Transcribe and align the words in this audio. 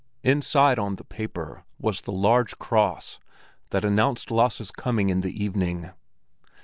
Inside 0.23 0.79
on 0.79 0.95
the 0.95 1.03
paper, 1.03 1.63
was 1.79 2.01
the 2.01 2.11
large 2.11 2.57
cross 2.57 3.19
that 3.69 3.85
announced 3.85 4.31
Lasse's 4.31 4.71
coming 4.71 5.09
in 5.09 5.21
the 5.21 5.43
evening. 5.43 5.91